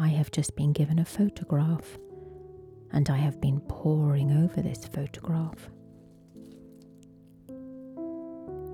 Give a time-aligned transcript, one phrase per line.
[0.00, 1.98] I have just been given a photograph
[2.92, 5.68] and I have been poring over this photograph.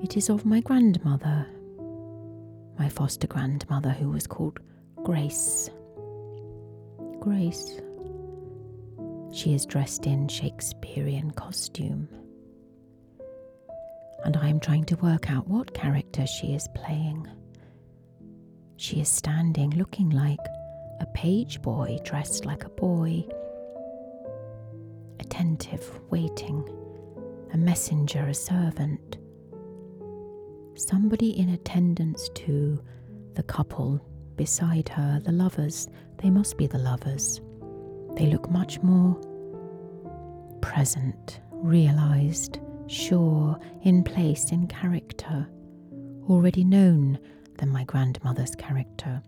[0.03, 1.47] It is of my grandmother,
[2.79, 4.61] my foster grandmother, who was called
[5.03, 5.71] Grace.
[7.21, 7.81] Grace.
[9.33, 12.07] She is dressed in Shakespearean costume.
[14.27, 17.27] And I am trying to work out what character she is playing.
[18.77, 20.39] She is standing looking like
[21.01, 23.25] a page boy dressed like a boy,
[25.21, 26.69] attentive, waiting,
[27.53, 29.19] a messenger, a servant,
[30.75, 32.83] somebody in attendance to
[33.35, 34.01] the couple
[34.37, 35.89] beside her, the lovers.
[36.19, 37.41] They must be the lovers.
[38.15, 39.21] They look much more
[40.61, 45.49] present, realized, sure, in place, in character,
[46.29, 47.19] already known
[47.59, 49.23] than my grandmother's character,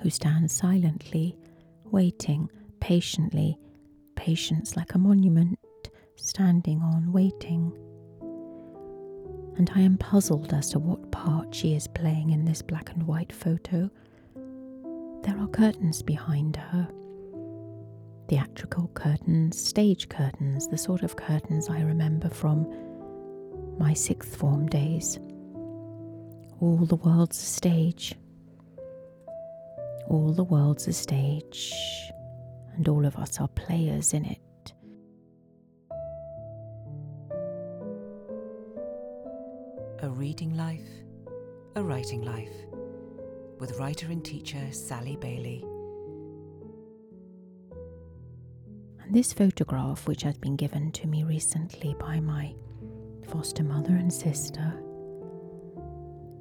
[0.00, 1.36] who stands silently,
[1.84, 2.50] waiting,
[2.80, 3.58] patiently,
[4.14, 5.58] patience like a monument,
[6.16, 7.72] standing on, waiting.
[9.56, 13.02] And I am puzzled as to what part she is playing in this black and
[13.06, 13.90] white photo.
[15.22, 16.88] There are curtains behind her.
[18.28, 22.66] Theatrical curtains, stage curtains, the sort of curtains I remember from
[23.78, 25.18] my sixth form days.
[26.60, 28.14] All the world's a stage.
[30.08, 31.74] All the world's a stage,
[32.76, 34.72] and all of us are players in it.
[40.02, 40.88] A reading life,
[41.74, 42.54] a writing life,
[43.58, 45.64] with writer and teacher Sally Bayley.
[49.02, 52.54] And this photograph, which has been given to me recently by my
[53.26, 54.80] foster mother and sister,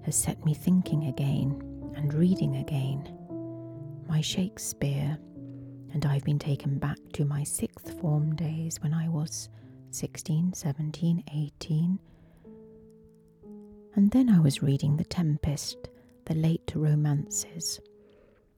[0.04, 1.64] has set me thinking again
[1.96, 3.25] and reading again
[4.08, 5.18] my Shakespeare,
[5.94, 9.50] and I've been taken back to my sixth form days when I was
[9.92, 12.00] 16, 17, 18.
[13.96, 15.90] And then I was reading The Tempest,
[16.26, 17.80] the late romances.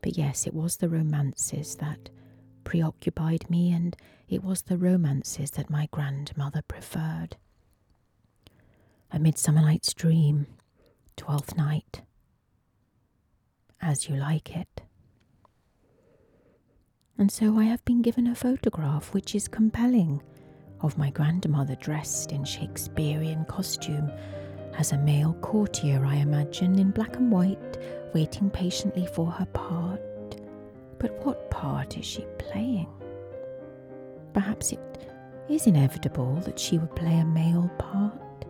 [0.01, 2.09] But yes, it was the romances that
[2.63, 3.95] preoccupied me, and
[4.27, 7.38] it was the romances that my grandmother preferred.
[9.11, 10.47] A Midsummer Night's Dream,
[11.16, 12.01] Twelfth Night,
[13.81, 14.81] As You Like It.
[17.19, 20.22] And so I have been given a photograph which is compelling
[20.81, 24.11] of my grandmother dressed in Shakespearean costume
[24.78, 27.78] as a male courtier, I imagine, in black and white,
[28.13, 30.00] waiting patiently for her part.
[31.00, 32.88] But what part is she playing?
[34.34, 34.79] Perhaps it
[35.49, 38.45] is inevitable that she would play a male part.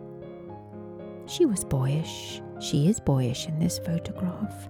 [1.25, 2.41] She was boyish.
[2.59, 4.67] She is boyish in this photograph.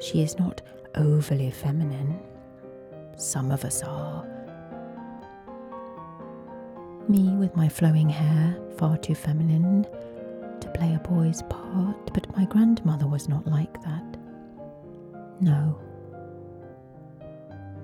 [0.00, 0.62] She is not
[0.94, 2.18] overly feminine.
[3.16, 4.26] Some of us are.
[7.08, 9.86] Me with my flowing hair, far too feminine
[10.60, 14.16] to play a boy's part, but my grandmother was not like that.
[15.40, 15.78] No.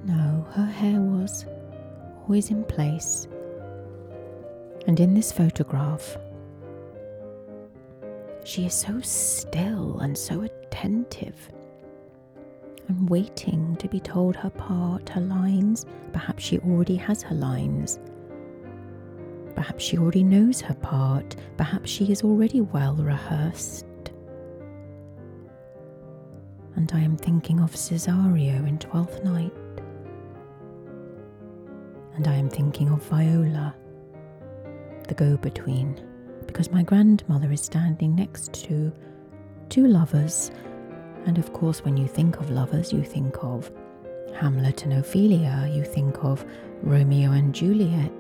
[0.04, 1.44] No, her hair was
[2.22, 3.28] always in place.
[4.86, 6.16] And in this photograph,
[8.44, 11.50] she is so still and so attentive
[12.90, 15.86] and waiting to be told her part, her lines.
[16.12, 18.00] Perhaps she already has her lines.
[19.54, 21.36] Perhaps she already knows her part.
[21.56, 23.86] Perhaps she is already well rehearsed.
[26.74, 29.52] And I am thinking of Cesario in Twelfth Night.
[32.16, 33.72] And I am thinking of Viola,
[35.06, 36.00] the go between,
[36.46, 38.92] because my grandmother is standing next to
[39.68, 40.50] two lovers
[41.26, 43.70] and of course, when you think of lovers, you think of
[44.34, 46.44] Hamlet and Ophelia, you think of
[46.82, 48.12] Romeo and Juliet.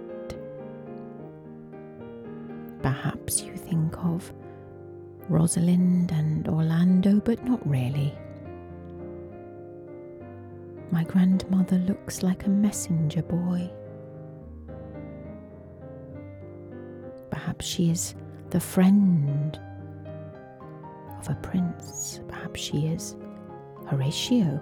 [2.82, 4.32] Perhaps you think of
[5.28, 8.12] Rosalind and Orlando, but not really.
[10.90, 13.70] My grandmother looks like a messenger boy.
[17.30, 18.14] Perhaps she is
[18.50, 19.58] the friend
[21.20, 22.20] of a prince.
[22.28, 23.16] Perhaps she is
[23.86, 24.60] Horatio,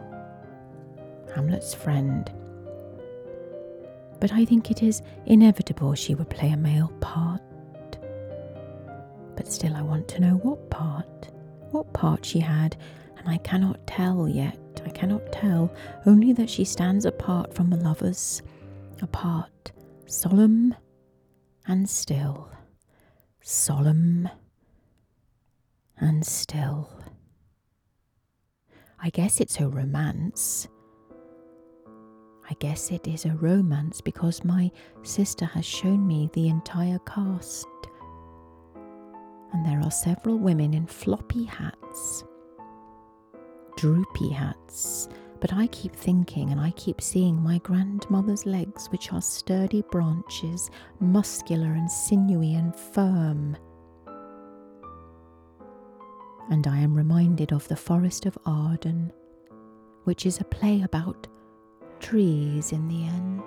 [1.34, 2.30] Hamlet's friend.
[4.20, 7.40] But I think it is inevitable she would play a male part.
[9.36, 11.30] But still, I want to know what part,
[11.70, 12.76] what part she had,
[13.16, 14.58] and I cannot tell yet.
[14.84, 15.72] I cannot tell,
[16.06, 18.42] only that she stands apart from the lovers,
[19.02, 19.72] apart,
[20.06, 20.74] solemn
[21.66, 22.50] and still,
[23.42, 24.28] solemn
[26.00, 26.90] and still.
[29.00, 30.68] I guess it's a romance.
[32.50, 34.70] I guess it is a romance because my
[35.02, 37.66] sister has shown me the entire cast.
[39.52, 42.24] And there are several women in floppy hats,
[43.76, 45.08] droopy hats,
[45.40, 50.70] but I keep thinking and I keep seeing my grandmother's legs, which are sturdy branches,
[51.00, 53.56] muscular and sinewy and firm.
[56.50, 59.12] And I am reminded of the Forest of Arden,
[60.04, 61.26] which is a play about
[62.00, 63.42] trees in the end.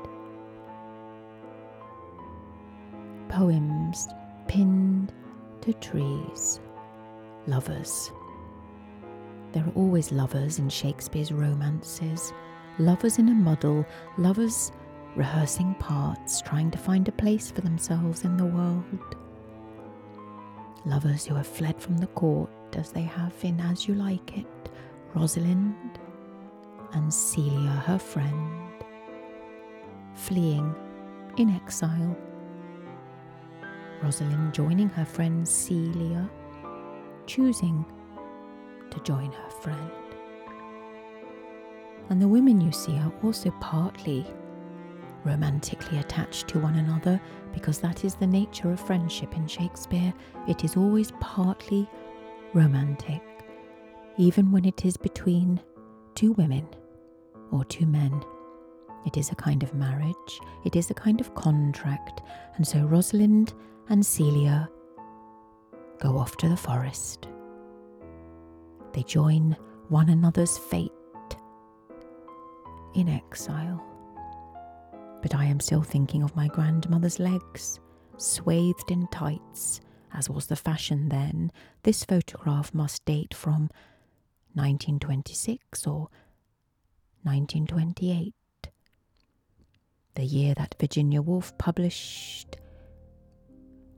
[3.29, 4.07] Poems
[4.47, 5.11] pinned
[5.61, 6.59] to trees.
[7.47, 8.11] Lovers.
[9.51, 12.31] There are always lovers in Shakespeare's romances.
[12.77, 13.85] Lovers in a muddle,
[14.17, 14.71] lovers
[15.15, 19.15] rehearsing parts, trying to find a place for themselves in the world.
[20.85, 24.45] Lovers who have fled from the court as they have in As You Like It,
[25.15, 25.99] Rosalind
[26.93, 28.83] and Celia, her friend,
[30.15, 30.75] fleeing
[31.37, 32.17] in exile.
[34.03, 36.29] Rosalind joining her friend Celia,
[37.27, 37.85] choosing
[38.89, 39.91] to join her friend.
[42.09, 44.25] And the women you see are also partly
[45.23, 47.21] romantically attached to one another
[47.53, 50.13] because that is the nature of friendship in Shakespeare.
[50.47, 51.87] It is always partly
[52.53, 53.21] romantic,
[54.17, 55.59] even when it is between
[56.15, 56.67] two women
[57.51, 58.23] or two men.
[59.05, 62.21] It is a kind of marriage, it is a kind of contract,
[62.55, 63.53] and so Rosalind
[63.89, 64.69] and Celia
[65.99, 67.27] go off to the forest.
[68.93, 69.55] They join
[69.89, 70.91] one another's fate
[72.93, 73.83] in exile.
[75.21, 77.79] But I am still thinking of my grandmother's legs,
[78.17, 79.81] swathed in tights,
[80.13, 81.51] as was the fashion then.
[81.83, 83.69] This photograph must date from
[84.53, 86.09] 1926 or
[87.23, 88.33] 1928,
[90.15, 92.57] the year that Virginia Woolf published.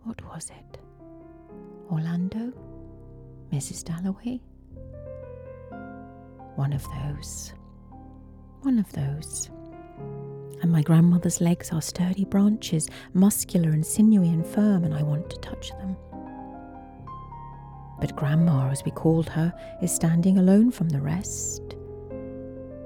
[0.04, 0.78] What was it?
[1.90, 2.52] Orlando?
[3.52, 3.84] Mrs.
[3.84, 4.42] Dalloway?
[6.56, 7.54] One of those.
[8.62, 9.50] One of those.
[10.64, 15.30] And my grandmother's legs are sturdy branches, muscular and sinewy and firm, and I want
[15.30, 15.98] to touch them.
[18.00, 21.62] But Grandma, as we called her, is standing alone from the rest.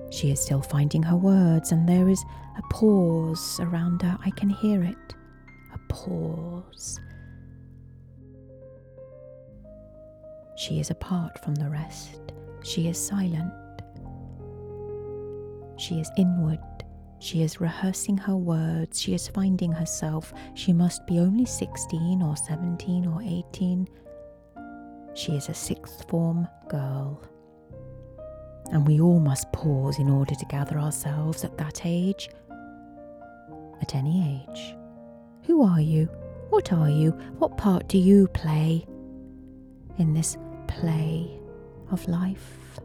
[0.09, 2.23] She is still finding her words, and there is
[2.57, 4.17] a pause around her.
[4.25, 5.13] I can hear it.
[5.71, 6.99] A pause.
[10.55, 12.33] She is apart from the rest.
[12.63, 13.53] She is silent.
[15.77, 16.57] She is inward.
[17.19, 18.99] She is rehearsing her words.
[18.99, 20.33] She is finding herself.
[20.53, 23.87] She must be only 16 or 17 or 18.
[25.15, 27.21] She is a sixth form girl
[28.71, 32.29] and we all must pause in order to gather ourselves at that age.
[33.81, 34.75] At any age.
[35.43, 36.05] Who are you?
[36.49, 37.11] What are you?
[37.37, 38.85] What part do you play
[39.97, 40.37] in this
[40.67, 41.39] play
[41.91, 42.79] of life?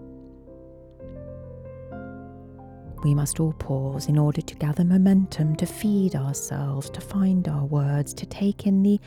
[3.03, 7.65] We must all pause in order to gather momentum, to feed ourselves, to find our
[7.65, 9.01] words, to take in the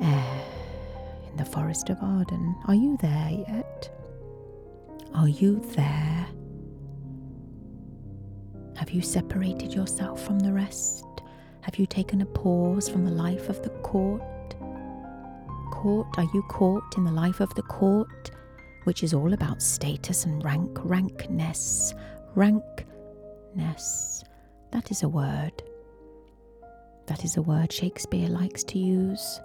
[0.00, 0.42] air
[1.30, 2.56] in the forest of Arden.
[2.66, 3.90] Are you there yet?
[5.14, 6.26] Are you there?
[8.76, 11.04] Have you separated yourself from the rest?
[11.60, 14.22] Have you taken a pause from the life of the court?
[15.70, 18.30] Court, are you caught in the life of the court,
[18.84, 21.94] which is all about status and rank, rankness,
[22.34, 24.24] rankness?
[24.70, 25.62] That is a word.
[27.06, 29.40] That is a word Shakespeare likes to use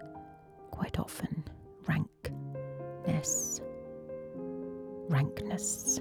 [0.71, 1.43] quite often.
[1.87, 3.61] Rankness
[5.09, 5.99] rankness.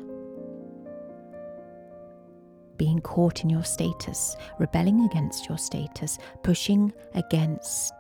[2.77, 7.95] Being caught in your status, rebelling against your status, pushing against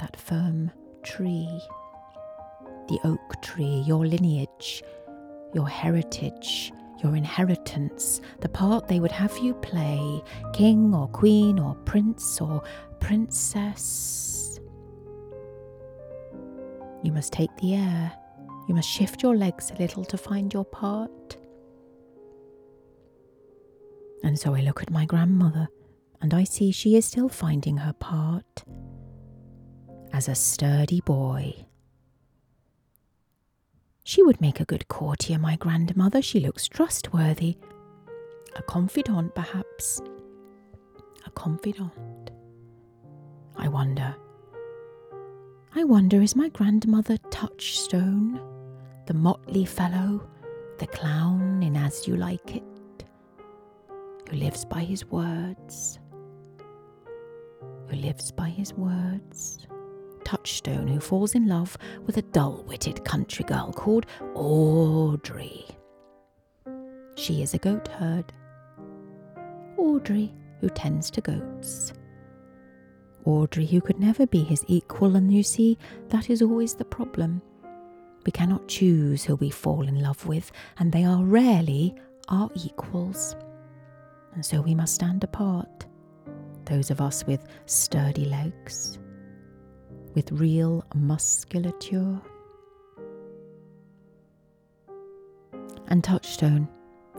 [0.00, 0.70] that firm
[1.02, 1.60] tree,
[2.88, 4.82] the oak tree, your lineage,
[5.54, 11.74] your heritage, your inheritance, the part they would have you play, king or queen or
[11.84, 12.62] prince or
[13.00, 14.60] princess.
[17.02, 18.12] You must take the air
[18.66, 21.36] you must shift your legs a little to find your part.
[24.22, 25.68] And so I look at my grandmother
[26.22, 28.64] and I see she is still finding her part
[30.12, 31.66] as a sturdy boy.
[34.04, 36.22] She would make a good courtier, my grandmother.
[36.22, 37.56] She looks trustworthy.
[38.56, 40.00] A confidant, perhaps.
[41.26, 42.30] A confidant.
[43.56, 44.14] I wonder.
[45.74, 48.40] I wonder, is my grandmother Touchstone?
[49.06, 50.26] the motley fellow,
[50.78, 53.04] the clown in As You Like It,
[54.28, 55.98] who lives by his words,
[57.88, 59.66] who lives by his words.
[60.24, 61.76] Touchstone, who falls in love
[62.06, 65.66] with a dull witted country girl called Audrey.
[67.16, 68.32] She is a goat herd.
[69.76, 71.92] Audrey, who tends to goats.
[73.24, 75.78] Audrey, who could never be his equal, and you see,
[76.08, 77.40] that is always the problem.
[78.26, 81.94] We cannot choose who we fall in love with, and they are rarely
[82.28, 83.36] our equals.
[84.34, 85.86] And so we must stand apart,
[86.64, 88.98] those of us with sturdy legs,
[90.14, 92.20] with real musculature.
[95.88, 96.68] And Touchstone,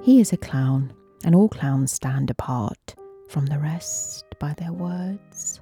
[0.01, 2.95] he is a clown, and all clowns stand apart
[3.29, 5.59] from the rest by their words,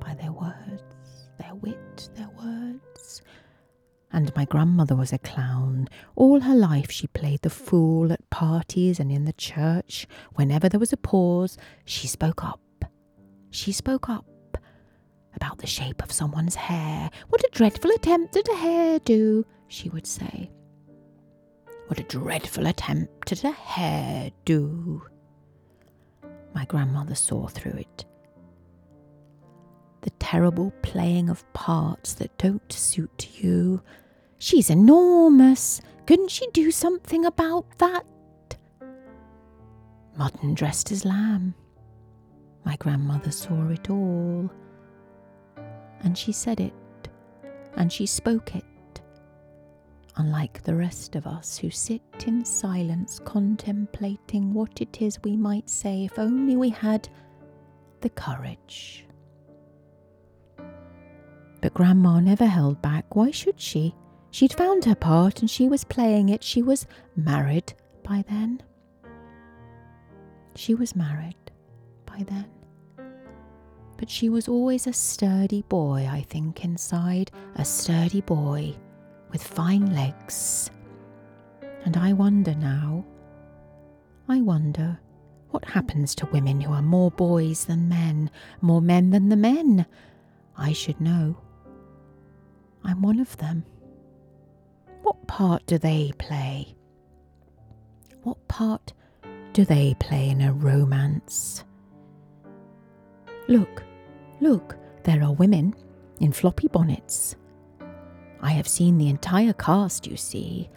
[0.00, 3.22] by their words, their wit, their words.
[4.12, 5.88] And my grandmother was a clown.
[6.14, 10.06] All her life she played the fool at parties and in the church.
[10.34, 12.60] Whenever there was a pause, she spoke up.
[13.50, 14.24] She spoke up
[15.36, 17.10] about the shape of someone's hair.
[17.28, 20.50] What a dreadful attempt at a hairdo, she would say.
[21.88, 25.02] What a dreadful attempt at a hairdo.
[26.54, 28.04] My grandmother saw through it.
[30.02, 33.82] The terrible playing of parts that don't suit you.
[34.38, 35.80] She's enormous.
[36.06, 38.04] Couldn't she do something about that?
[40.16, 41.54] Mutton dressed as lamb.
[42.64, 44.50] My grandmother saw it all
[46.04, 46.72] and she said it,
[47.76, 48.64] and she spoke it.
[50.16, 55.68] Unlike the rest of us who sit in silence contemplating what it is we might
[55.68, 57.08] say if only we had
[58.00, 59.06] the courage.
[61.60, 63.16] But Grandma never held back.
[63.16, 63.94] Why should she?
[64.30, 66.44] She'd found her part and she was playing it.
[66.44, 67.72] She was married
[68.04, 68.62] by then.
[70.54, 71.34] She was married
[72.06, 72.46] by then
[73.96, 78.74] but she was always a sturdy boy, I think, inside, a sturdy boy
[79.30, 80.70] with fine legs.
[81.84, 83.04] And I wonder now,
[84.28, 84.98] I wonder
[85.50, 89.86] what happens to women who are more boys than men, more men than the men.
[90.56, 91.36] I should know.
[92.82, 93.64] I'm one of them.
[95.02, 96.74] What part do they play?
[98.22, 98.92] What part
[99.52, 101.64] do they play in a romance?
[103.46, 103.82] Look,
[104.40, 105.74] look, there are women
[106.20, 107.36] in floppy bonnets.
[108.40, 110.70] I have seen the entire cast, you see.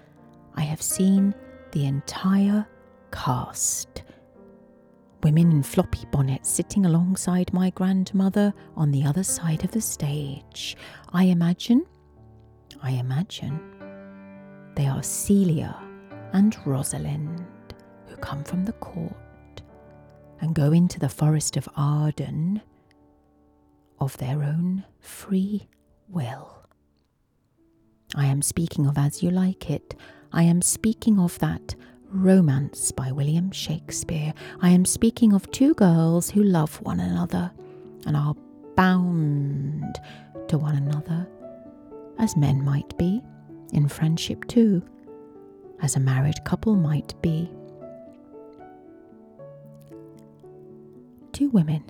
[0.55, 1.33] I have seen
[1.71, 2.67] the entire
[3.11, 4.03] cast.
[5.23, 10.75] Women in floppy bonnets sitting alongside my grandmother on the other side of the stage.
[11.13, 11.85] I imagine,
[12.83, 13.59] I imagine,
[14.75, 15.75] they are Celia
[16.33, 17.45] and Rosalind,
[18.07, 19.15] who come from the court
[20.39, 22.61] and go into the forest of Arden
[23.99, 25.67] of their own free
[26.07, 26.63] will.
[28.15, 29.95] I am speaking of As You Like It.
[30.31, 31.75] I am speaking of that
[32.09, 34.33] romance by William Shakespeare.
[34.61, 37.51] I am speaking of two girls who love one another
[38.05, 38.35] and are
[38.75, 39.99] bound
[40.47, 41.27] to one another,
[42.19, 43.21] as men might be,
[43.73, 44.81] in friendship too,
[45.81, 47.51] as a married couple might be.
[51.37, 51.83] Two women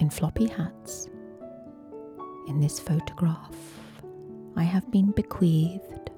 [0.00, 1.08] in floppy hats.
[2.46, 3.56] In this photograph,
[4.54, 6.10] I have been bequeathed.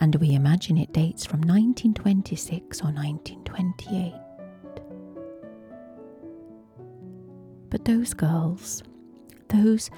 [0.00, 4.12] And we imagine it dates from 1926 or 1928.
[7.70, 8.82] But those girls,
[9.48, 9.90] those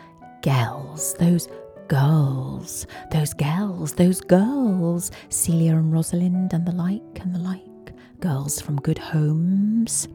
[0.42, 1.48] gals, those
[1.88, 7.62] girls, those gals, those girls, Celia and Rosalind and the like and the like,
[8.20, 10.08] girls from good homes?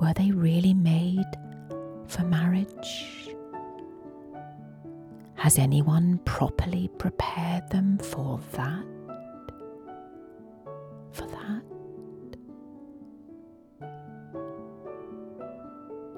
[0.00, 1.26] Were they really made
[2.06, 3.30] for marriage?
[5.34, 8.84] Has anyone properly prepared them for that?
[11.12, 11.62] For that?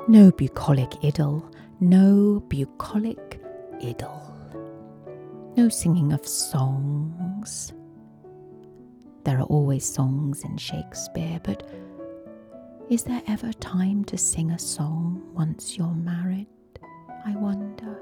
[0.08, 1.48] No bucolic idyll,
[1.80, 3.40] no bucolic
[3.82, 4.26] idyll.
[5.56, 7.72] No singing of songs,
[9.24, 11.68] there are always songs in Shakespeare, but
[12.88, 16.48] is there ever time to sing a song once you're married?
[17.24, 17.98] I wonder.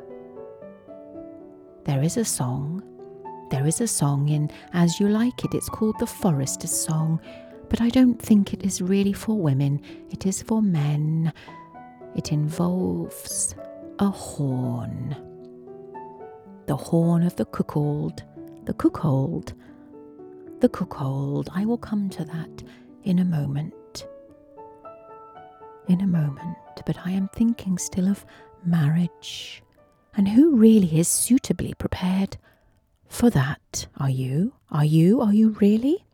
[1.85, 2.83] There is a song.
[3.51, 5.55] There is a song in As You Like It.
[5.55, 7.21] It's called The Forester's Song,
[7.69, 9.81] but I don't think it is really for women.
[10.11, 11.33] It is for men.
[12.15, 13.55] It involves
[13.99, 15.17] a horn.
[16.67, 18.23] The horn of the cuckold,
[18.65, 19.55] the cuckold,
[20.61, 21.49] the cuckold.
[21.55, 22.62] I will come to that
[23.05, 24.07] in a moment.
[25.88, 28.27] In a moment, but I am thinking still of
[28.65, 29.62] marriage
[30.15, 32.37] and who really is suitably prepared
[33.07, 33.87] for that.
[33.97, 34.53] Are you?
[34.71, 35.21] Are you?
[35.21, 36.05] Are you really?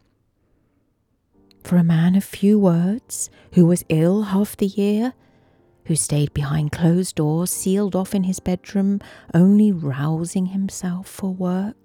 [1.65, 5.15] For a man of few words, who was ill half the year,
[5.87, 9.01] who stayed behind closed doors, sealed off in his bedroom,
[9.33, 11.77] only rousing himself for work.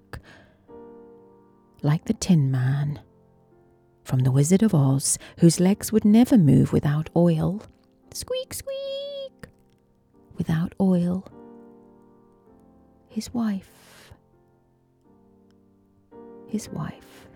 [1.81, 2.99] Like the Tin Man
[4.03, 7.61] from The Wizard of Oz, whose legs would never move without oil.
[8.11, 9.47] Squeak, squeak!
[10.35, 11.27] Without oil.
[13.07, 14.11] His wife.
[16.47, 17.27] His wife.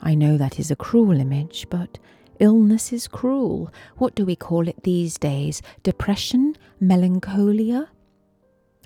[0.00, 1.98] I know that is a cruel image, but
[2.38, 3.72] Illness is cruel.
[3.96, 5.62] What do we call it these days?
[5.82, 6.54] Depression?
[6.78, 7.88] Melancholia?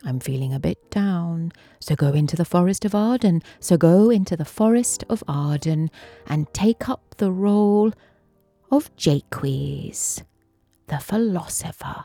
[0.05, 4.37] I'm feeling a bit down, so go into the forest of Arden, so go into
[4.37, 5.91] the forest of Arden
[6.27, 7.93] and take up the role
[8.71, 10.23] of Jaques,
[10.87, 12.05] the philosopher.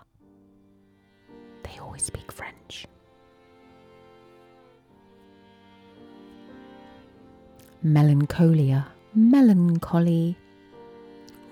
[1.63, 2.85] They always speak French.
[7.81, 10.37] Melancholia, melancholy,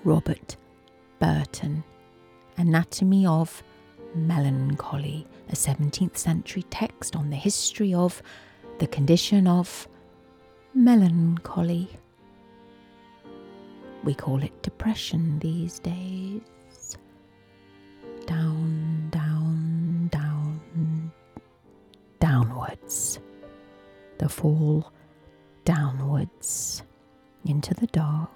[0.02, 0.56] Robert
[1.20, 1.84] Burton,
[2.58, 3.62] Anatomy of
[4.14, 8.22] Melancholy, a 17th century text on the history of
[8.78, 9.88] the condition of
[10.74, 11.88] melancholy.
[14.04, 16.96] We call it depression these days.
[18.26, 21.12] Down, down, down,
[22.20, 23.18] downwards.
[24.18, 24.92] The fall
[25.64, 26.82] downwards
[27.44, 28.30] into the dark.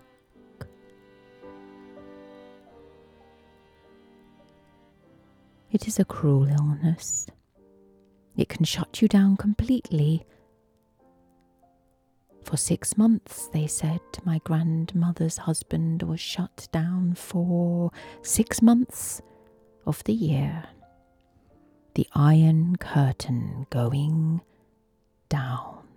[5.80, 7.28] It is a cruel illness.
[8.36, 10.26] It can shut you down completely.
[12.42, 19.22] For six months, they said, my grandmother's husband was shut down for six months
[19.86, 20.64] of the year.
[21.94, 24.40] The iron curtain going
[25.28, 25.87] down.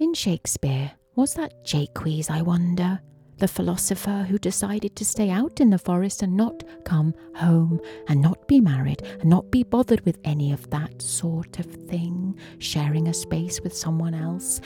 [0.00, 3.02] In Shakespeare, was that Jaques, I wonder,
[3.36, 8.18] the philosopher who decided to stay out in the forest and not come home and
[8.22, 13.08] not be married and not be bothered with any of that sort of thing, sharing
[13.08, 14.62] a space with someone else?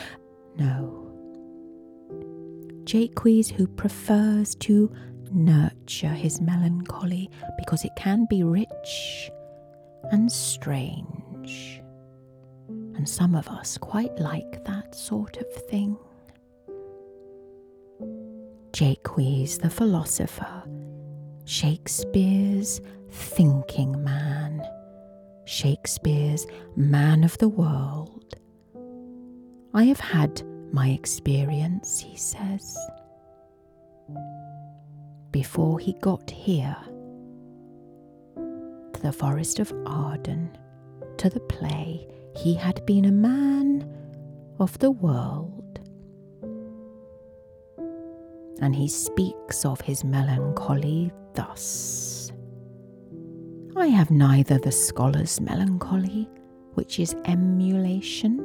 [0.57, 1.11] No.
[2.85, 4.89] Jaques who prefers to
[5.33, 9.31] nurture his melancholy because it can be rich
[10.13, 11.83] and strange
[12.97, 15.97] and some of us quite like that sort of thing.
[18.73, 20.63] Jaques the philosopher,
[21.45, 22.81] Shakespeare's
[23.11, 24.63] thinking man,
[25.45, 28.35] Shakespeare's man of the world.
[29.75, 32.77] I have had my experience, he says.
[35.31, 36.77] Before he got here,
[38.37, 40.57] to the forest of Arden,
[41.19, 43.89] to the play, he had been a man
[44.59, 45.81] of the world.
[48.61, 52.33] And he speaks of his melancholy thus
[53.77, 56.29] I have neither the scholar's melancholy,
[56.75, 58.39] which is emulation,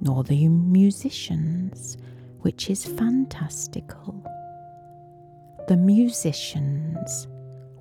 [0.00, 1.98] nor the musician's,
[2.40, 4.24] which is fantastical.
[5.68, 7.28] The musician's,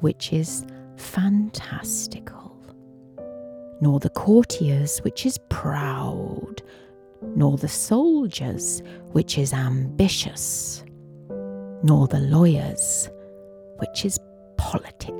[0.01, 0.65] which is
[0.97, 2.46] fantastical
[3.81, 6.61] nor the courtiers, which is proud,
[7.35, 10.83] nor the soldiers, which is ambitious,
[11.83, 13.09] nor the lawyers,
[13.77, 14.19] which is
[14.57, 15.13] politic,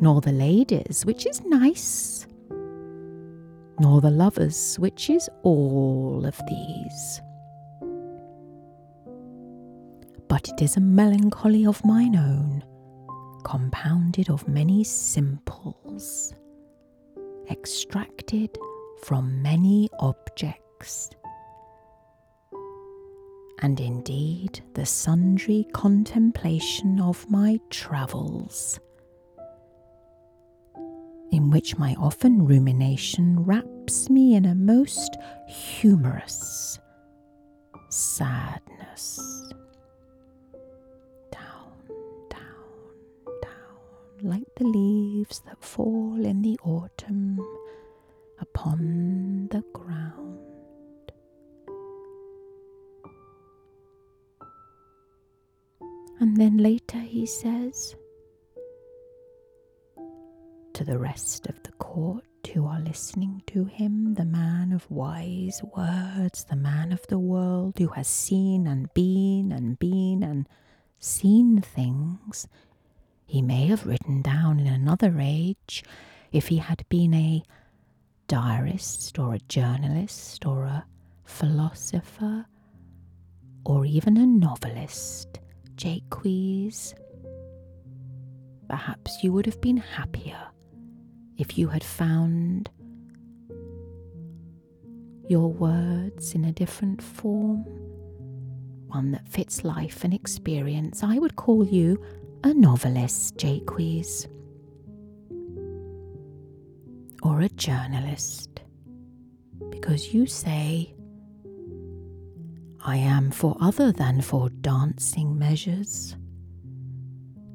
[0.00, 2.26] nor the ladies, which is nice,
[3.80, 7.20] nor the lovers, which is all of these.
[10.28, 12.64] But it is a melancholy of mine own,
[13.44, 16.34] compounded of many simples
[17.50, 18.56] extracted
[19.02, 21.10] from many objects.
[23.60, 28.78] And indeed, the sundry contemplation of my travels,
[31.30, 35.16] in which my often rumination wraps me in a most
[35.48, 36.78] humorous
[37.90, 39.20] sadness.
[44.24, 47.38] Like the leaves that fall in the autumn
[48.40, 50.40] upon the ground.
[56.20, 57.94] And then later he says
[60.72, 65.60] to the rest of the court who are listening to him, the man of wise
[65.76, 70.48] words, the man of the world who has seen and been and been and
[70.98, 72.48] seen things.
[73.26, 75.82] He may have written down in another age
[76.32, 77.42] if he had been a
[78.28, 80.84] diarist or a journalist or a
[81.24, 82.46] philosopher
[83.64, 85.40] or even a novelist,
[85.76, 86.94] Jaques.
[88.68, 90.48] Perhaps you would have been happier
[91.38, 92.70] if you had found
[95.28, 97.64] your words in a different form,
[98.88, 101.02] one that fits life and experience.
[101.02, 102.02] I would call you
[102.44, 104.26] a novelist, Jaques,
[107.22, 108.60] or a journalist,
[109.70, 110.94] because you say,
[112.84, 116.16] I am for other than for dancing measures.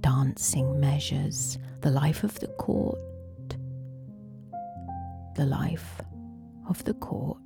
[0.02, 2.98] Dancing measures, the life of the court,
[5.36, 6.02] the life
[6.68, 7.38] of the court.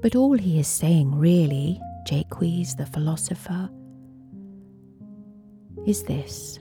[0.00, 3.70] But all he is saying, really, Jaques the philosopher,
[5.86, 6.58] is this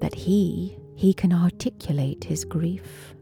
[0.00, 3.14] that he, he can articulate his grief.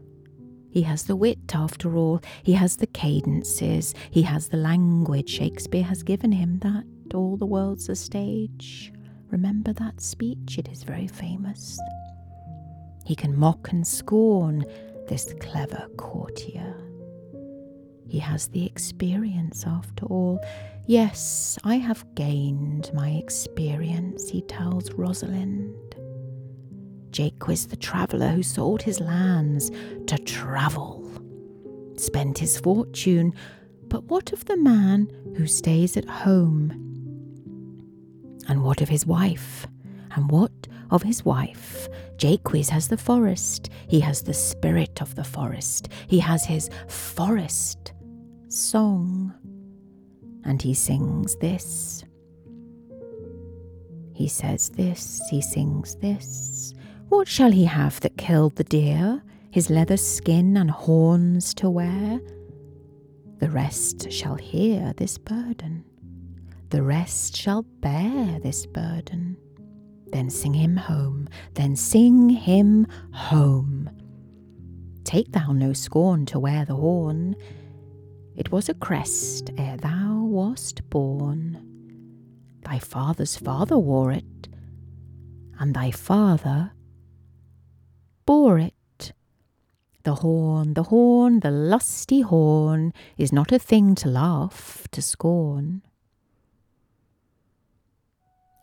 [0.69, 5.83] He has the wit, after all, he has the cadences, he has the language Shakespeare
[5.83, 6.83] has given him that
[7.13, 8.91] all the world's a stage.
[9.31, 10.57] Remember that speech?
[10.57, 11.79] It is very famous.
[13.05, 14.65] He can mock and scorn
[15.07, 16.73] this clever courtier.
[18.07, 20.39] He has the experience, after all.
[20.87, 25.73] Yes, I have gained my experience, he tells Rosalind.
[27.11, 29.71] Jaques the traveller who sold his lands
[30.05, 31.09] to travel,
[31.97, 33.33] spent his fortune,
[33.87, 36.69] but what of the man who stays at home?
[38.47, 39.65] And what of his wife?
[40.11, 41.89] And what of his wife?
[42.17, 43.69] Jaques has the forest.
[43.87, 45.89] He has the spirit of the forest.
[46.07, 47.93] He has his forest
[48.49, 49.33] song.
[50.45, 52.03] And he sings this.
[54.13, 56.73] He says this, he sings this.
[57.09, 59.21] What shall he have that killed the deer?
[59.51, 62.19] His leather skin and horns to wear?
[63.39, 65.83] The rest shall hear this burden.
[66.69, 69.37] The rest shall bear this burden.
[70.07, 73.89] Then sing him home, then sing him home.
[75.03, 77.35] Take thou no scorn to wear the horn.
[78.35, 81.61] It was a crest ere thou wast born.
[82.63, 84.47] Thy father's father wore it,
[85.59, 86.71] and thy father
[88.25, 89.13] bore it.
[90.03, 95.81] The horn, the horn, the lusty horn is not a thing to laugh, to scorn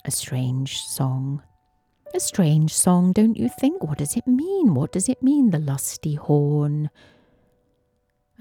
[0.05, 1.43] a strange song.
[2.15, 3.83] A strange song, don't you think?
[3.83, 4.75] What does it mean?
[4.75, 6.91] What does it mean, the lusty horn?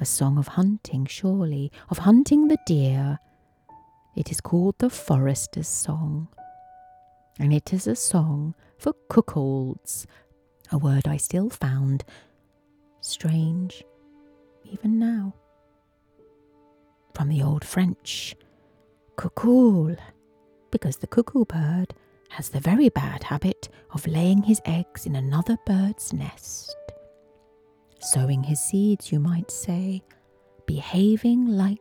[0.01, 3.19] A song of hunting, surely, of hunting the deer.
[4.15, 6.27] It is called the Forester's Song.
[7.39, 10.07] And it is a song for cuckolds,
[10.71, 12.03] a word I still found
[12.99, 13.83] strange,
[14.65, 15.35] even now.
[17.13, 18.35] From the old French,
[19.17, 19.95] cuckool
[20.71, 21.93] because the cuckoo bird
[22.29, 26.75] has the very bad habit of laying his eggs in another bird's nest.
[28.01, 30.01] Sowing his seeds, you might say,
[30.65, 31.79] behaving like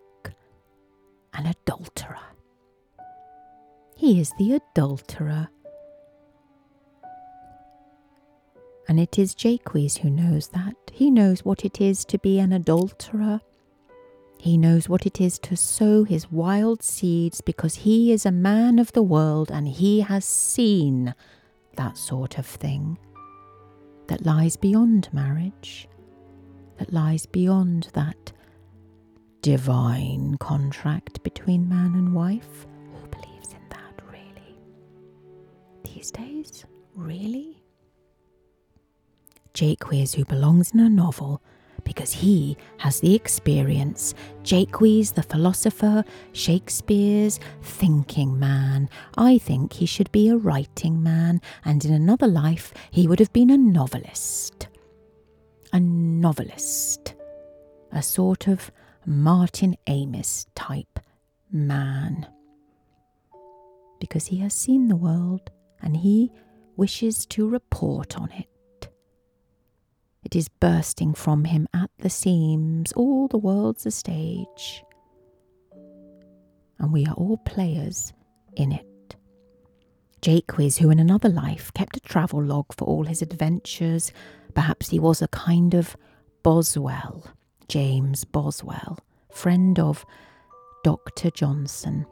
[1.35, 2.19] an adulterer.
[3.97, 5.49] He is the adulterer.
[8.89, 10.75] And it is Jaques who knows that.
[10.93, 13.41] He knows what it is to be an adulterer
[14.41, 18.79] he knows what it is to sow his wild seeds because he is a man
[18.79, 21.15] of the world and he has seen
[21.77, 22.99] that sort of thing
[24.07, 25.90] that lies beyond marriage,
[26.81, 28.33] that lies beyond that
[29.43, 32.67] divine contract between man and wife.
[32.95, 34.59] Who believes in that, really?
[35.85, 36.65] These days?
[36.97, 37.63] Really?
[39.53, 41.43] Jake Jaques, who belongs in a novel,
[41.85, 44.15] because he has the experience.
[44.43, 48.89] Jaques, the philosopher, Shakespeare's thinking man.
[49.19, 53.33] I think he should be a writing man, and in another life he would have
[53.35, 54.69] been a novelist.
[55.73, 57.15] A novelist.
[57.93, 58.71] A sort of
[59.07, 60.99] Martin Amis type
[61.51, 62.27] man.
[64.01, 65.51] Because he has seen the world
[65.83, 66.31] and he
[66.77, 68.89] wishes to report on it.
[70.23, 74.85] It is bursting from him at the seams, all the world's a stage.
[76.79, 78.13] and we are all players
[78.57, 79.17] in it.
[80.23, 84.13] Jaques, who in another life kept a travel log for all his adventures,
[84.51, 85.97] perhaps he was a kind of
[86.43, 87.25] Boswell,
[87.69, 88.99] James Boswell,
[89.31, 90.05] friend of
[90.85, 91.31] Dr.
[91.31, 92.07] Johnson,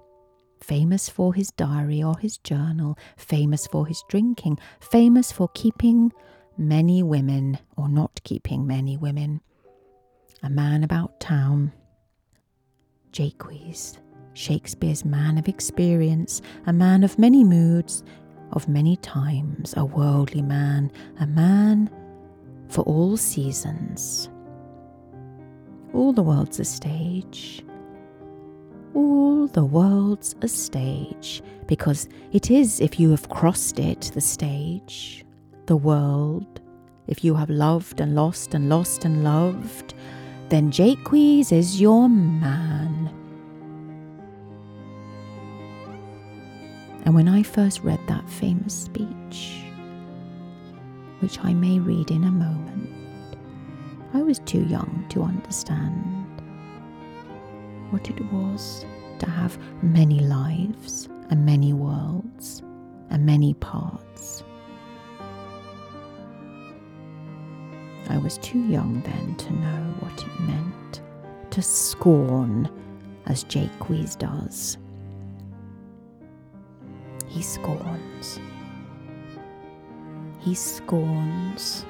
[0.61, 6.13] famous for his diary or his journal, famous for his drinking, famous for keeping
[6.57, 9.41] many women or not keeping many women,
[10.43, 11.73] a man about town.
[13.13, 13.99] Jaques,
[14.35, 18.05] Shakespeare's man of experience, a man of many moods,
[18.53, 21.91] of many times, a worldly man, a man
[22.69, 24.29] for all seasons.
[25.93, 27.65] All the world's a stage.
[28.95, 35.25] All the world's a stage, because it is, if you have crossed it, the stage,
[35.67, 36.61] the world.
[37.07, 39.95] If you have loved and lost and lost and loved,
[40.49, 43.11] then Jaques is your man.
[47.05, 49.63] And when I first read that famous speech,
[51.21, 52.91] which I may read in a moment,
[54.15, 56.43] I was too young to understand
[57.91, 58.85] what it was
[59.19, 62.63] to have many lives and many worlds
[63.11, 64.45] and many parts.
[68.09, 71.03] I was too young then to know what it meant
[71.51, 72.71] to scorn
[73.27, 74.79] as Jaques does.
[77.27, 78.41] He scorns.
[80.39, 81.85] He scorns.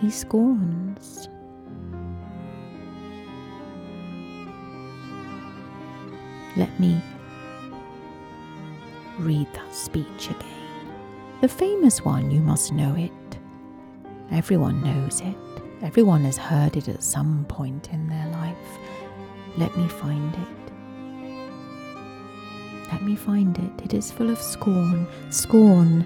[0.00, 1.28] He scorns.
[6.56, 7.00] Let me
[9.18, 10.92] read that speech again.
[11.40, 13.12] The famous one, you must know it.
[14.30, 15.36] Everyone knows it.
[15.82, 18.56] Everyone has heard it at some point in their life.
[19.58, 20.63] Let me find it.
[22.92, 23.84] Let me find it.
[23.84, 26.04] It is full of scorn, scorn,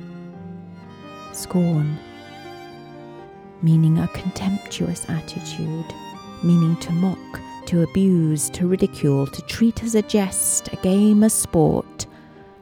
[1.33, 1.99] scorn,
[3.63, 5.87] meaning a contemptuous attitude,
[6.43, 11.31] meaning to mock, to abuse, to ridicule, to treat as a jest, a game, a
[11.31, 12.07] sport,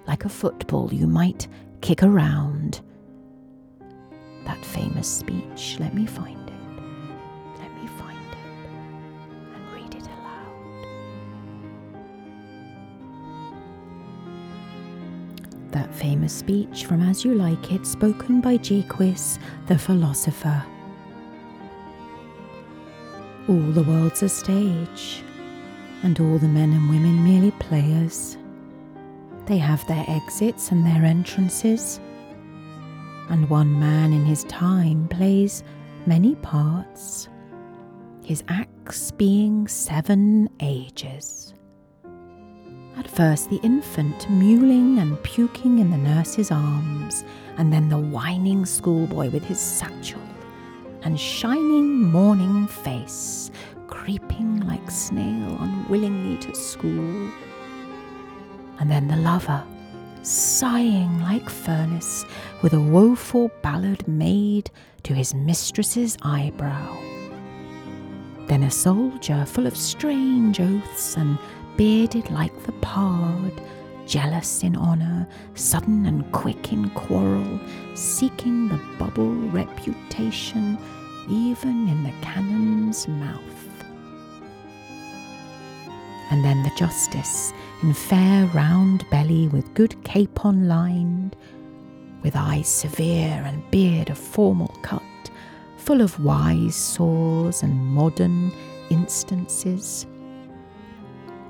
[0.06, 1.48] like a football you might
[1.80, 2.80] kick around.
[4.44, 6.45] That famous speech, let me find
[15.76, 20.64] That famous speech from As You Like It, spoken by Jaques, the philosopher.
[23.46, 25.22] All the world's a stage,
[26.02, 28.38] and all the men and women merely players.
[29.44, 32.00] They have their exits and their entrances,
[33.28, 35.62] and one man in his time plays
[36.06, 37.28] many parts,
[38.24, 41.52] his acts being seven ages.
[42.96, 47.24] At first, the infant mewling and puking in the nurse's arms,
[47.58, 50.20] and then the whining schoolboy with his satchel
[51.02, 53.50] and shining morning face,
[53.86, 57.30] creeping like snail unwillingly to school.
[58.80, 59.62] And then the lover,
[60.22, 62.24] sighing like furnace,
[62.62, 64.70] with a woeful ballad made
[65.04, 66.96] to his mistress's eyebrow.
[68.46, 71.38] Then a soldier full of strange oaths and
[71.76, 73.52] bearded like the pard,
[74.06, 77.60] jealous in honour, sudden and quick in quarrel,
[77.94, 80.78] seeking the bubble reputation
[81.28, 83.42] even in the cannon's mouth.
[86.30, 91.36] And then the justice, in fair round belly with good capon lined,
[92.22, 95.02] with eyes severe and beard of formal cut,
[95.76, 98.52] full of wise saws and modern
[98.90, 100.06] instances.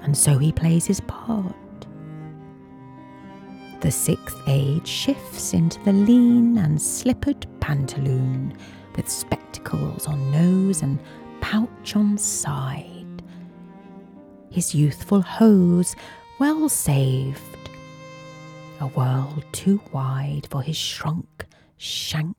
[0.06, 1.54] And so he plays his part.
[3.80, 8.56] The sixth age shifts into the lean and slippered pantaloon
[8.96, 11.00] with spectacles on nose and
[11.40, 13.22] pouch on side.
[14.48, 15.96] His youthful hose
[16.38, 17.68] well saved,
[18.80, 21.46] a world too wide for his shrunk
[21.78, 22.36] shank,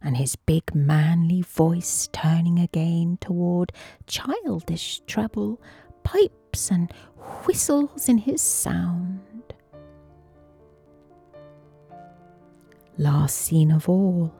[0.00, 3.72] and his big manly voice turning again toward
[4.06, 5.60] childish treble,
[6.04, 6.92] pipes and
[7.44, 9.20] whistles in his sound.
[12.98, 14.32] Last scene of all,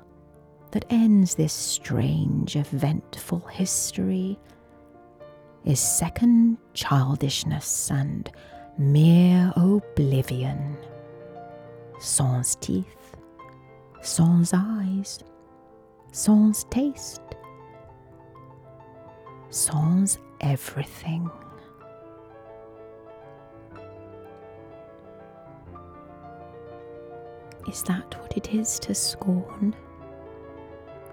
[0.72, 4.38] that ends this strange, eventful history
[5.64, 8.31] is second childishness and
[8.79, 10.77] mere oblivion.
[12.01, 13.16] Sans teeth,
[14.01, 15.20] sans eyes,
[16.11, 17.20] sans taste,
[19.51, 21.31] sans everything.
[27.68, 29.75] Is that what it is to scorn?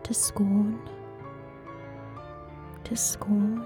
[0.04, 0.80] To scorn?
[2.84, 3.66] To scorn?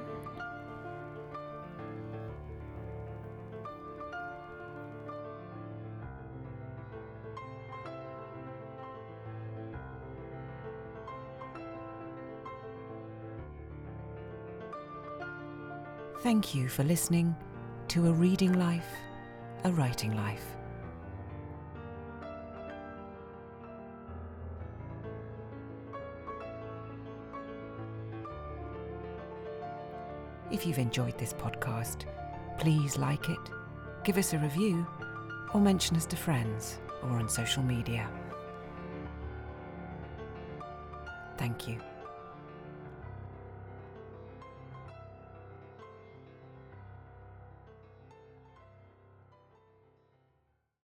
[16.21, 17.35] Thank you for listening
[17.89, 18.87] to A Reading Life,
[19.65, 20.45] A Writing Life.
[30.53, 32.05] If you've enjoyed this podcast,
[32.59, 33.39] please like it,
[34.03, 34.85] give us a review,
[35.51, 38.07] or mention us to friends or on social media.
[41.39, 41.79] Thank you.